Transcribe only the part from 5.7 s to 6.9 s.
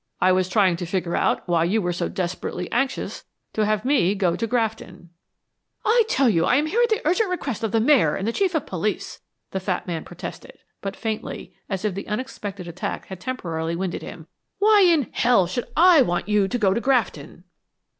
"I tell you I am here at